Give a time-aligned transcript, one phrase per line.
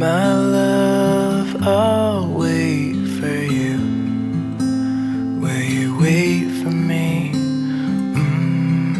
[0.00, 3.76] My love, I'll wait for you.
[5.38, 7.32] Will you wait for me?
[8.14, 8.94] Mm.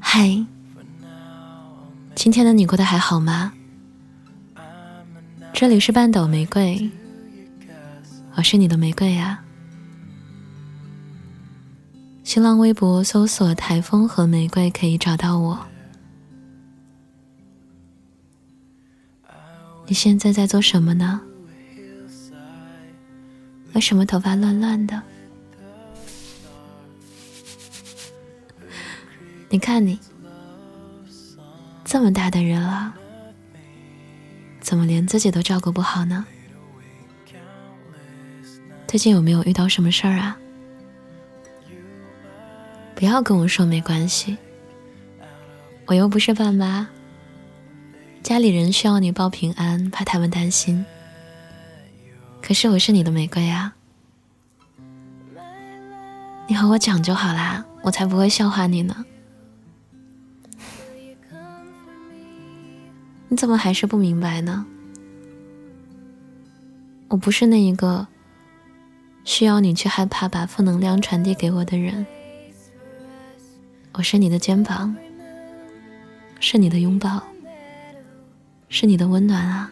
[0.00, 0.46] 嗨，
[2.14, 3.52] 今天的你过得还好吗？
[5.52, 6.90] 这里是半斗玫瑰，
[8.36, 9.44] 我是你的玫瑰呀、
[12.32, 15.66] 新浪微博搜索“台风和玫瑰”可以找到我。
[19.86, 21.20] 你现在在做什么呢？
[23.74, 25.02] 为什么头发乱乱的？
[29.50, 30.00] 你看你，
[31.84, 32.94] 这么大的人了，
[34.58, 36.24] 怎么连自己都照顾不好呢？
[38.86, 40.38] 最近有没有遇到什么事儿啊？
[43.02, 44.38] 不要跟我说没关系，
[45.86, 46.86] 我又不是爸妈，
[48.22, 50.86] 家里人需要你报平安，怕他们担心。
[52.40, 53.74] 可是我是你的玫瑰啊，
[56.46, 59.04] 你和我讲就好啦，我才不会笑话你呢。
[63.26, 64.64] 你怎么还是不明白呢？
[67.08, 68.06] 我不是那一个
[69.24, 72.06] 需要你去害怕把负能量传递给我的人。
[73.94, 74.96] 我是你的肩膀，
[76.40, 77.22] 是你的拥抱，
[78.70, 79.70] 是你的温暖啊。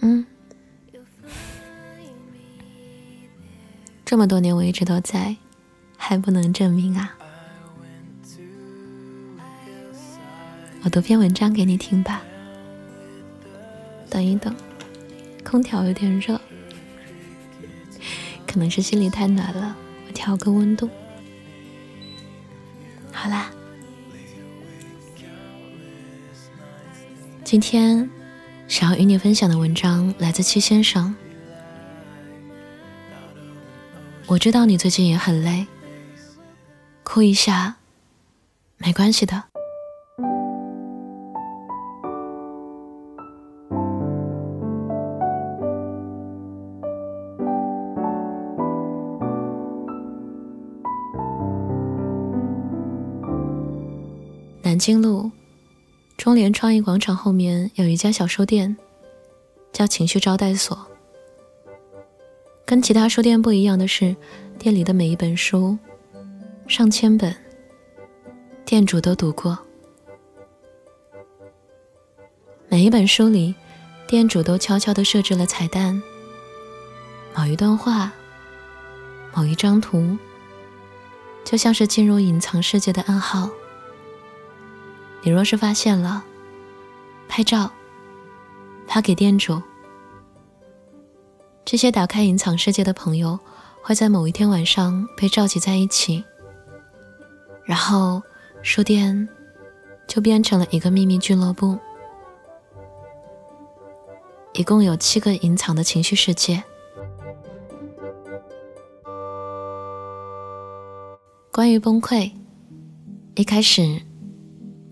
[0.00, 0.24] 嗯，
[4.04, 5.36] 这么多年我一直都在，
[5.98, 7.14] 还不能证明啊。
[10.82, 12.22] 我读篇文章给你听吧。
[14.08, 14.56] 等一等，
[15.44, 16.40] 空调有点热，
[18.46, 19.76] 可能是心里太暖了，
[20.08, 20.88] 我调个温度。
[27.50, 28.08] 今天
[28.68, 31.12] 想要与你分享的文章来自七先生。
[34.28, 35.66] 我知道你最近也很累，
[37.02, 37.74] 哭一下
[38.76, 39.42] 没关系的。
[54.62, 55.32] 南京路
[56.20, 58.76] 中联创意广场后面有一家小书店，
[59.72, 60.86] 叫情绪招待所。
[62.66, 64.14] 跟其他书店不一样的是，
[64.58, 65.78] 店里的每一本书，
[66.68, 67.34] 上千本，
[68.66, 69.58] 店主都读过。
[72.68, 73.54] 每一本书里，
[74.06, 76.02] 店主都悄悄地设置了彩蛋，
[77.34, 78.12] 某一段话，
[79.34, 80.18] 某一张图，
[81.46, 83.48] 就像是进入隐藏世界的暗号。
[85.22, 86.24] 你若是发现了，
[87.28, 87.70] 拍照，
[88.86, 89.62] 发给店主。
[91.64, 93.38] 这些打开隐藏世界的朋友，
[93.82, 96.24] 会在某一天晚上被召集在一起，
[97.64, 98.22] 然后
[98.62, 99.28] 书店
[100.08, 101.78] 就变成了一个秘密俱乐部。
[104.54, 106.64] 一共有七个隐藏的情绪世界。
[111.52, 112.32] 关于崩溃，
[113.34, 114.09] 一开始。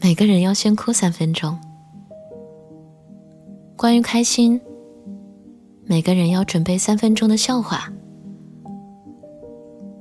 [0.01, 1.59] 每个人要先哭三分钟。
[3.77, 4.61] 关于开心，
[5.85, 7.93] 每个人要准备三分钟的笑话。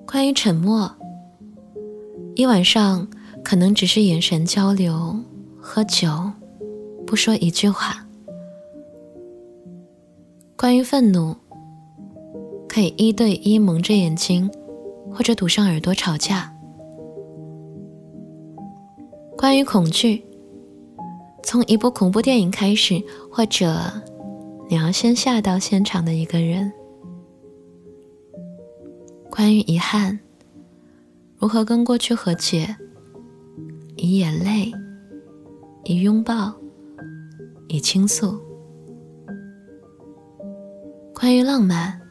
[0.05, 0.91] 关于沉默，
[2.35, 3.07] 一晚上
[3.43, 5.15] 可能只是眼神交流、
[5.59, 6.31] 喝酒，
[7.05, 8.05] 不说一句话。
[10.55, 11.35] 关于愤怒，
[12.67, 14.49] 可以一对一蒙着眼睛，
[15.11, 16.56] 或者堵上耳朵吵架。
[19.37, 20.25] 关于恐惧，
[21.43, 23.79] 从一部恐怖电影开始，或者
[24.67, 26.71] 你要先吓到现场的一个人。
[29.29, 30.19] 关于遗憾，
[31.37, 32.75] 如何跟过去和解，
[33.95, 34.73] 以眼泪，
[35.83, 36.51] 以拥抱，
[37.67, 38.41] 以倾诉。
[41.13, 42.01] 关于浪漫，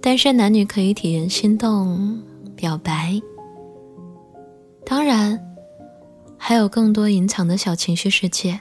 [0.00, 2.18] 单身男女可以体验心动、
[2.56, 3.20] 表白。
[4.86, 5.38] 当然。
[6.48, 8.60] 还有更多隐藏的小情绪世界。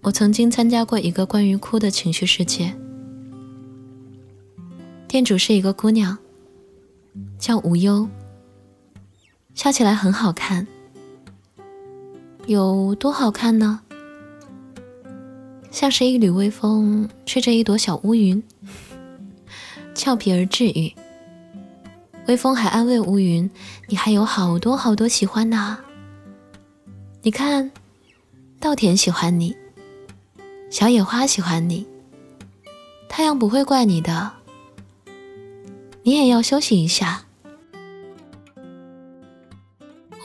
[0.00, 2.74] 我曾经参加过一个关于哭的情绪世界，
[5.06, 6.16] 店主是一个姑娘，
[7.38, 8.08] 叫无忧，
[9.52, 10.66] 笑起来很好看，
[12.46, 13.82] 有多好看呢？
[15.78, 18.42] 像是一缕微风吹着一朵小乌云，
[19.94, 20.92] 俏皮而治愈。
[22.26, 23.48] 微风还安慰乌云
[23.86, 25.78] ：“你还有好多好多喜欢呢。
[27.22, 27.70] 你看，
[28.58, 29.56] 稻田喜欢你，
[30.68, 31.86] 小野花喜欢你，
[33.08, 34.32] 太阳不会怪你的。
[36.02, 37.22] 你也要休息一下。”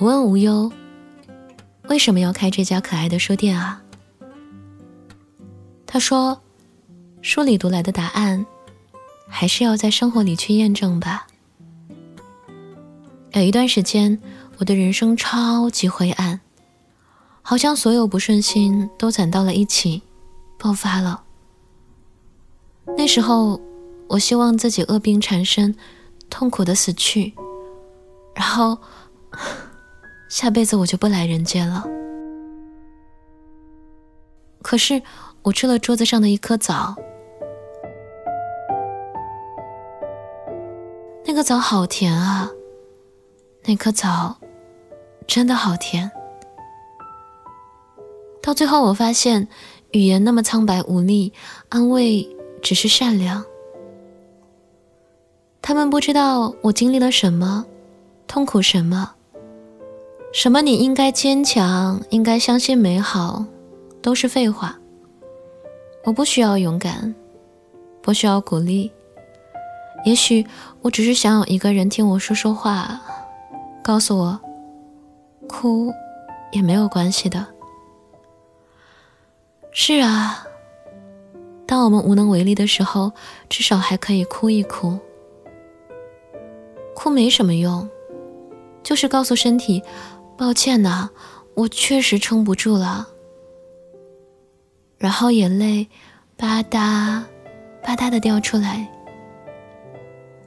[0.02, 0.72] 我问无忧
[1.90, 3.82] ：“为什么要开这家可爱的书店啊？”
[5.94, 6.42] 他说
[7.22, 8.44] ：“书里读来的答案，
[9.30, 11.28] 还是要在生活里去验证吧。”
[13.34, 14.20] 有一段时间，
[14.58, 16.42] 我的人生超级灰暗，
[17.44, 20.02] 好像所有不顺心都攒到了一起，
[20.58, 21.22] 爆发了。
[22.98, 23.62] 那时候，
[24.08, 25.76] 我希望自己恶病缠身，
[26.28, 27.36] 痛苦的死去，
[28.34, 28.80] 然后
[30.28, 31.86] 下辈子我就不来人间了。
[34.64, 35.00] 可是。
[35.44, 36.96] 我吃了桌子上的一颗枣，
[41.26, 42.50] 那个枣好甜啊！
[43.66, 44.38] 那颗枣
[45.28, 46.10] 真的好甜。
[48.42, 49.50] 到最后，我发现
[49.92, 51.34] 语言那么苍白无力，
[51.68, 52.26] 安慰
[52.62, 53.44] 只是善良。
[55.62, 57.66] 他们不知道我经历了什么，
[58.28, 59.14] 痛苦什么，
[60.32, 63.46] 什么你应该坚强，应该相信美好，
[64.02, 64.80] 都是废话。
[66.04, 67.16] 我不需要勇敢，
[68.02, 68.92] 不需要鼓励。
[70.06, 70.46] 也许
[70.82, 73.00] 我只是想有一个人听我说说话，
[73.82, 74.40] 告诉我，
[75.48, 75.94] 哭
[76.52, 77.48] 也没有关系的。
[79.72, 80.46] 是啊，
[81.66, 83.14] 当我们无能为力的时候，
[83.48, 85.00] 至少还可以哭一哭。
[86.94, 87.90] 哭没什么用，
[88.84, 89.82] 就是告诉身体，
[90.38, 91.10] 抱歉呐，
[91.56, 93.08] 我确实撑不住了。
[95.04, 95.86] 然后眼泪
[96.38, 97.22] 吧嗒
[97.84, 98.90] 吧嗒的掉出来，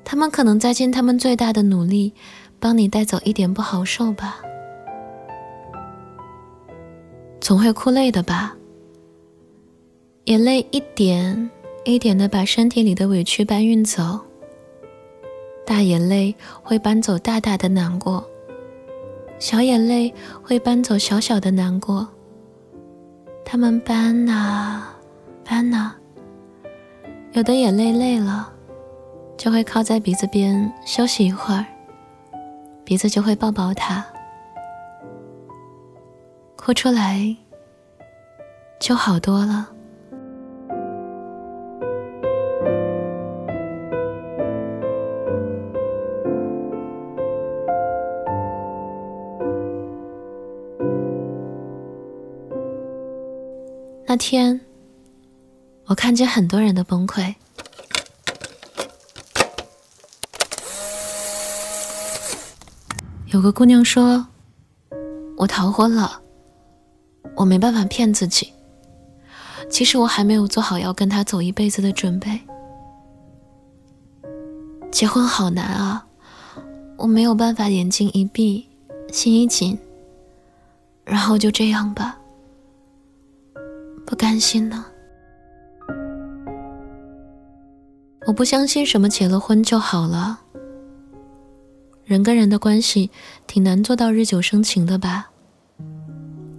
[0.02, 2.14] 他们可能在尽他们最大的努力，
[2.58, 4.38] 帮你带走一点不好受吧。
[7.38, 8.56] 总会哭累的吧？
[10.24, 11.50] 眼泪一点
[11.84, 14.18] 一点的把身体里的委屈搬运走，
[15.66, 18.26] 大眼泪会搬走大大的难过，
[19.38, 22.08] 小眼泪会搬走小小的难过。
[23.48, 24.82] 他们搬呐，
[25.44, 25.94] 搬呐。
[27.30, 28.52] 有的眼泪累了，
[29.38, 31.64] 就会靠在鼻子边休息一会儿，
[32.84, 34.04] 鼻子就会抱抱他，
[36.56, 37.36] 哭出来
[38.80, 39.68] 就好多了。
[54.18, 54.60] 天，
[55.86, 57.34] 我看见很多人的崩溃。
[63.26, 64.26] 有个姑娘说
[65.36, 66.20] ：“我逃婚了，
[67.34, 68.52] 我没办法骗自己。
[69.68, 72.40] 其实我还没有做好要跟他走一辈子的准备。
[74.90, 76.06] 结婚好难啊，
[76.96, 78.68] 我没有办法眼睛一闭，
[79.12, 79.78] 心一紧，
[81.04, 82.18] 然后就这样吧。”
[84.06, 84.84] 不甘心呢，
[88.26, 90.38] 我不相信什么结了婚就好了。
[92.04, 93.10] 人跟人的关系
[93.48, 95.30] 挺难做到日久生情的吧？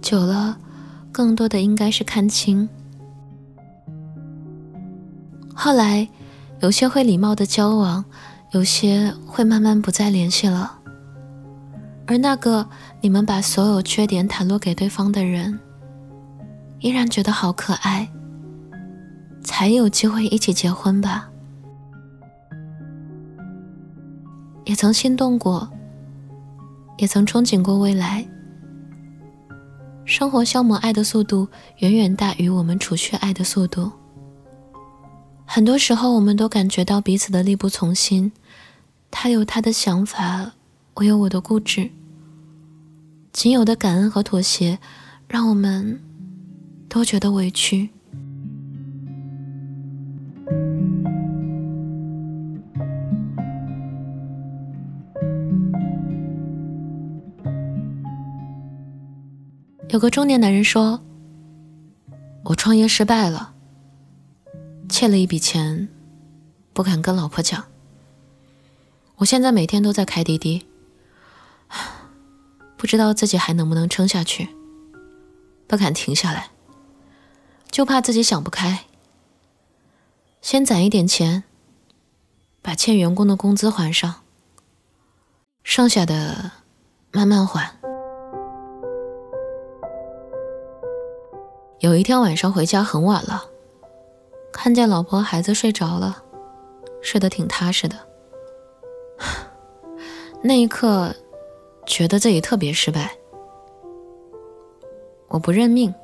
[0.02, 0.58] 久了，
[1.10, 2.68] 更多的应该是看清。
[5.54, 6.06] 后来，
[6.60, 8.04] 有些会礼貌的交往，
[8.52, 10.78] 有些会慢慢不再联系了。
[12.06, 12.68] 而那个
[13.00, 15.58] 你们把所有缺点袒露给对方的人。
[16.80, 18.08] 依然觉得好可爱，
[19.42, 21.28] 才有机会一起结婚吧。
[24.64, 25.68] 也曾心动过，
[26.98, 28.26] 也曾憧憬过未来。
[30.04, 33.90] 生活消磨爱的速度远远大于我们储蓄爱的速度。
[35.44, 38.30] 很多时候，我们都感觉到彼此的力不从心。
[39.10, 40.52] 他有他的想法，
[40.94, 41.90] 我有我的固执。
[43.32, 44.78] 仅有的感恩和妥协，
[45.26, 46.00] 让我们。
[46.88, 47.90] 都觉得委屈。
[59.90, 61.00] 有个中年男人说
[62.44, 63.54] ：“我创业失败了，
[64.88, 65.88] 欠了一笔钱，
[66.72, 67.64] 不敢跟老婆讲。
[69.16, 70.66] 我现在每天都在开滴滴，
[72.76, 74.48] 不知道自己还能不能撑下去，
[75.66, 76.50] 不敢停下来。”
[77.70, 78.86] 就怕自己想不开，
[80.40, 81.44] 先攒一点钱，
[82.60, 84.22] 把欠员工的工资还上，
[85.62, 86.50] 剩下的
[87.12, 87.76] 慢慢还。
[91.78, 93.44] 有一天晚上回家很晚了，
[94.52, 96.24] 看见老婆孩子睡着了，
[97.00, 97.96] 睡得挺踏实的。
[100.42, 101.14] 那一刻，
[101.86, 103.16] 觉得自己特别失败。
[105.28, 105.94] 我不认命，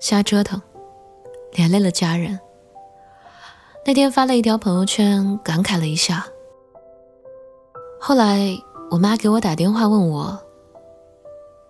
[0.00, 0.60] 瞎折腾，
[1.52, 2.40] 连累了家人。
[3.84, 6.26] 那天发了一条朋友圈，感慨了一下。
[8.00, 8.56] 后来
[8.90, 10.42] 我妈给我打电话问我，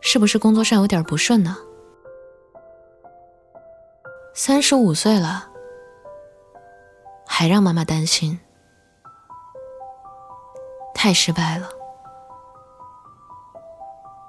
[0.01, 1.57] 是不是工作上有点不顺呢？
[4.33, 5.49] 三十五岁了，
[7.27, 8.39] 还让妈妈担心，
[10.95, 11.69] 太失败了。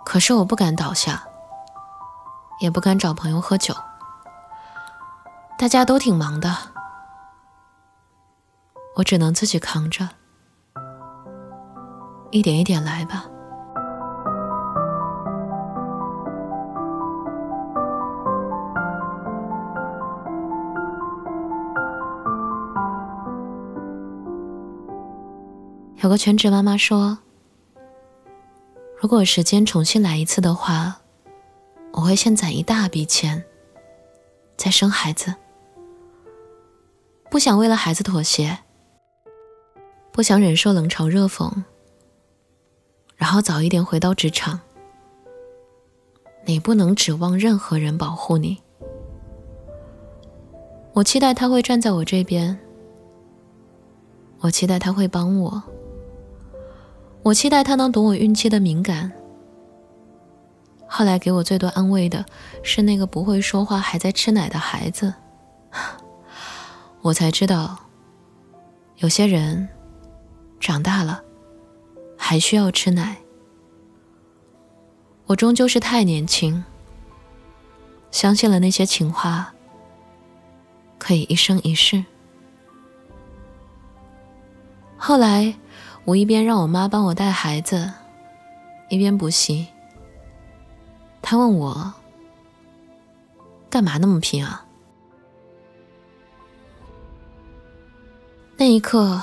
[0.04, 1.24] 可是我不敢倒下，
[2.60, 3.74] 也不敢找朋友喝酒，
[5.62, 6.50] 大家都挺忙的，
[8.96, 10.10] 我只能自己扛着，
[12.32, 13.26] 一点一点来吧。
[25.98, 27.20] 有个全职妈妈说
[29.00, 30.98] ：“如果时间重新来一次的话，
[31.92, 33.46] 我会先攒一大笔钱，
[34.58, 35.36] 再生孩子。
[37.32, 38.60] 不想为了孩子妥协，
[40.12, 41.50] 不想忍受冷嘲热讽，
[43.16, 44.60] 然后早一点回到职场。
[46.44, 48.62] 你不能指望任何人保护你。
[50.92, 52.60] 我期待他会站在我这边，
[54.42, 55.64] 我期待他会帮我。”
[57.24, 59.10] 我期待他能懂我孕期的敏感。
[60.86, 62.26] 后来给我最多安慰的
[62.62, 65.14] 是那个不会说话还在吃奶的孩子。
[67.02, 67.78] 我才知道，
[68.98, 69.68] 有些人
[70.60, 71.24] 长大了
[72.18, 73.18] 还需要吃奶。
[75.26, 76.64] 我终究是太年轻，
[78.12, 79.54] 相信了那些情话，
[80.98, 82.04] 可以一生一世。
[84.98, 85.56] 后来。
[86.04, 87.94] 我一边让我妈帮我带孩子，
[88.90, 89.68] 一边补习。
[91.22, 91.94] 她问我
[93.70, 94.66] ：“干嘛那么拼啊？”
[98.62, 99.20] 那一刻，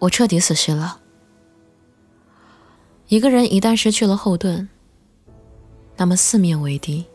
[0.00, 1.00] 我彻底死心了。
[3.06, 4.68] 一个人一旦失去了后盾，
[5.96, 7.06] 那么四面为敌，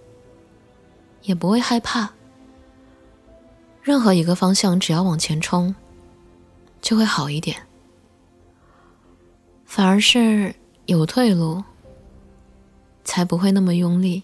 [1.24, 2.10] 也不会害怕。
[3.84, 5.76] 任何一个方向，只要往前冲，
[6.82, 7.68] 就会好一点。
[9.66, 11.62] 反而是有退路，
[13.04, 14.24] 才不会那么用力，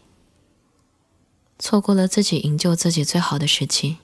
[1.59, 3.97] 错过了自己营救自己最好的时机。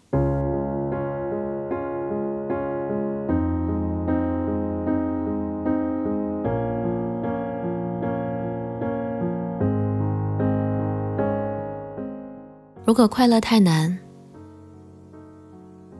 [12.87, 13.99] 如果快乐太难，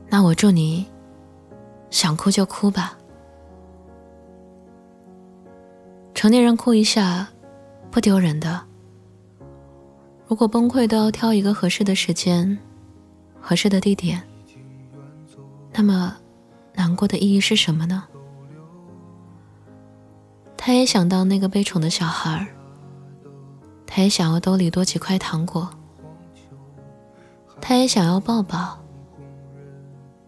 [0.08, 0.86] 那我祝你
[1.90, 2.96] 想哭就哭吧。
[6.14, 7.28] 成年人哭一下，
[7.90, 8.58] 不丢人的。
[10.26, 12.58] 如果崩溃都要挑一个合适的时间、
[13.38, 14.22] 合适的地点，
[15.74, 16.16] 那么
[16.72, 18.02] 难过的意义是什么呢？
[20.56, 22.46] 他也想当那个被宠的小孩
[23.86, 25.68] 他也想要兜里多几块糖果，
[27.60, 28.78] 他也想要抱抱，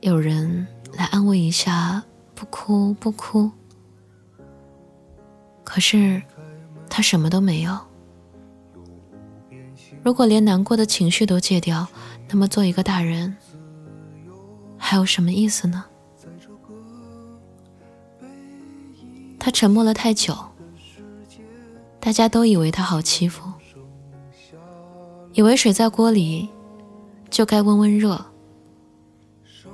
[0.00, 2.02] 有人来安慰一下，
[2.34, 3.50] 不哭不哭。
[5.64, 6.22] 可是，
[6.88, 7.78] 他什么都没有。
[10.02, 11.86] 如果连难过的情绪都戒掉，
[12.28, 13.36] 那么做一个大人
[14.76, 15.84] 还有什么意思呢？
[19.38, 20.36] 他沉默了太久，
[21.98, 23.50] 大家都以为他好欺负，
[25.32, 26.48] 以为水在锅里
[27.30, 28.22] 就该温温热。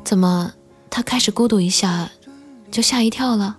[0.05, 0.53] 怎么，
[0.91, 2.11] 他开始孤独一下
[2.71, 3.59] 就吓一跳了？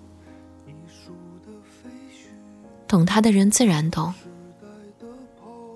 [2.88, 4.14] 懂他的人自然懂。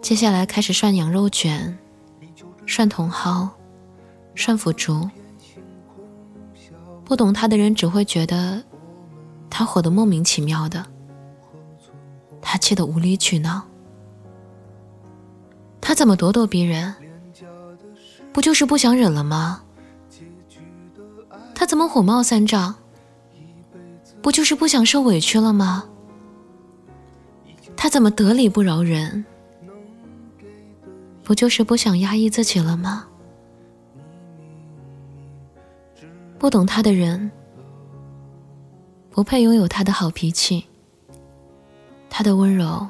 [0.02, 1.78] 接下来开始涮羊肉卷，
[2.66, 3.50] 涮茼蒿，
[4.34, 5.10] 涮腐竹。
[7.04, 8.64] 不懂他的人只会觉得
[9.50, 10.86] 他火得莫名其妙的，
[12.42, 13.62] 他气得无理取闹。
[15.82, 16.96] 他怎么咄咄逼人？
[18.34, 19.64] 不就是不想忍了吗？
[21.54, 22.76] 他怎么火冒三丈？
[24.22, 25.86] 不就是不想受委屈了吗？
[27.76, 29.26] 他怎么得理不饶人？
[31.24, 33.08] 不就是不想压抑自己了吗？
[36.38, 37.32] 不懂他的人，
[39.12, 40.66] 不配拥有他的好脾气，
[42.10, 42.88] 他的温柔，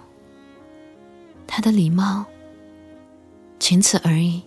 [1.45, 2.25] 他的礼貌，
[3.59, 4.41] 仅此而已。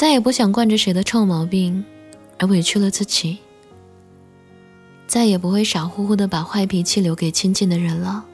[0.00, 1.84] 再也不想惯着谁的臭毛病，
[2.38, 3.36] 而委屈了自己。
[5.06, 8.24] 再也不会傻乎乎的把坏脾气留给亲近的人了。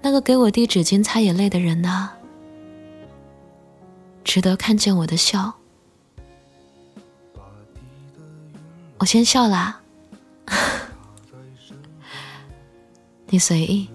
[0.00, 2.08] 那个给我递纸巾擦眼泪的人呐，
[4.24, 5.52] 值得看见我的笑。
[8.96, 9.82] 我先笑啦，
[13.28, 13.86] 你随意。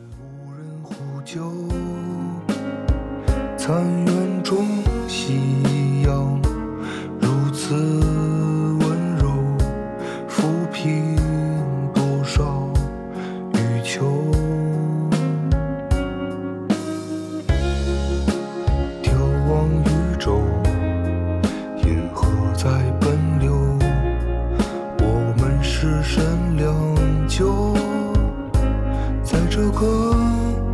[6.10, 6.42] 样
[7.20, 9.30] 如此温柔
[10.28, 11.16] 抚平
[11.94, 12.68] 多少
[13.54, 14.04] 欲求，
[19.04, 19.12] 眺
[19.48, 20.42] 望宇宙
[21.84, 23.54] 银河在奔流，
[25.02, 26.26] 我们是神
[26.58, 26.68] 良
[27.28, 27.76] 久。
[29.24, 30.69] 在这个。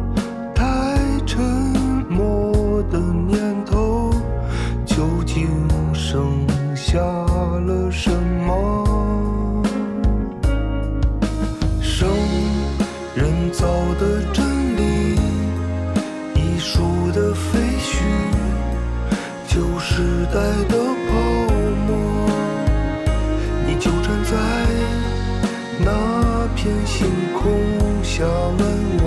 [28.17, 28.59] 笑问
[29.03, 29.05] 我，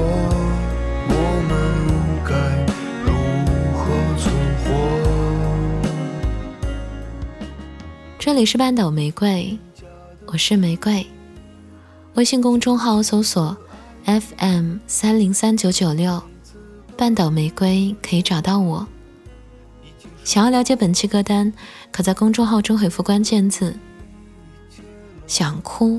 [1.09, 1.13] 我
[1.49, 1.51] 们
[2.27, 2.31] 该
[3.07, 3.09] 如
[3.73, 3.81] 何
[4.19, 4.29] 存
[4.61, 4.69] 活
[8.19, 9.59] 这里是半岛玫瑰，
[10.27, 11.07] 我是玫瑰。
[12.17, 13.57] 微信公众号搜索
[14.05, 16.23] FM 三零三九九六，
[16.95, 18.87] 半岛玫瑰可以找到我。
[20.23, 21.51] 想要了解本期歌单，
[21.91, 23.75] 可在公众号中回复关键字
[25.27, 25.99] “想哭”，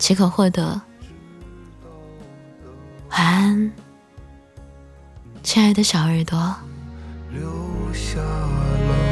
[0.00, 0.80] 即可获得。
[3.10, 3.72] 晚安，
[5.42, 6.54] 亲爱的小耳朵。
[7.30, 7.42] 留
[7.92, 9.05] 下了